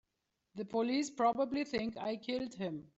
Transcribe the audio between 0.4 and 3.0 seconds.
The police probably think I killed him.